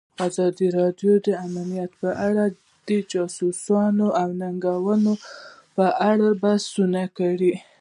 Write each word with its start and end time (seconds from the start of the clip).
ازادي 0.27 0.67
راډیو 0.79 1.13
د 1.25 1.27
امنیت 1.47 1.91
په 2.01 2.09
اړه 2.27 2.45
د 2.87 2.89
چانسونو 3.11 4.07
او 4.21 4.29
ننګونو 4.41 5.13
په 5.75 5.85
اړه 6.09 6.27
بحث 6.41 6.65
کړی. 7.19 7.53